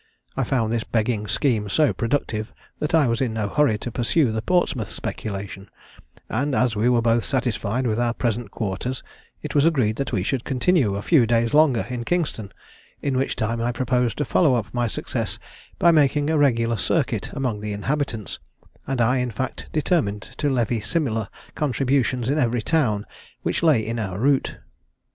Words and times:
I 0.35 0.43
found 0.43 0.71
this 0.73 0.83
begging 0.83 1.27
scheme 1.27 1.69
so 1.69 1.93
productive, 1.93 2.51
that 2.79 2.95
I 2.95 3.05
was 3.05 3.21
in 3.21 3.33
no 3.35 3.47
hurry 3.47 3.77
to 3.77 3.91
pursue 3.91 4.31
the 4.31 4.41
Portsmouth 4.41 4.89
speculation; 4.89 5.69
and, 6.27 6.55
as 6.55 6.75
we 6.75 6.89
were 6.89 7.03
both 7.03 7.23
satisfied 7.23 7.85
with 7.85 7.99
our 7.99 8.15
present 8.15 8.49
quarters, 8.49 9.03
it 9.43 9.53
was 9.53 9.63
agreed 9.63 9.97
that 9.97 10.11
we 10.11 10.23
should 10.23 10.43
continue 10.43 10.95
a 10.95 11.03
few 11.03 11.27
days 11.27 11.53
longer 11.53 11.85
in 11.87 12.03
Kingston, 12.03 12.51
in 13.03 13.15
which 13.15 13.35
time 13.35 13.61
I 13.61 13.71
proposed 13.71 14.17
to 14.17 14.25
follow 14.25 14.55
up 14.55 14.73
my 14.73 14.87
success 14.87 15.37
by 15.77 15.91
making 15.91 16.31
a 16.31 16.37
regular 16.39 16.77
circuit 16.77 17.29
among 17.33 17.59
the 17.59 17.71
inhabitants, 17.71 18.39
and 18.87 18.99
I, 19.01 19.17
in 19.17 19.29
fact, 19.29 19.67
determined 19.71 20.31
to 20.37 20.49
levy 20.49 20.81
similar 20.81 21.29
contributions 21.53 22.27
in 22.27 22.39
every 22.39 22.63
town 22.63 23.05
which 23.43 23.61
lay 23.61 23.85
in 23.85 23.99
our 23.99 24.17
route. 24.17 24.57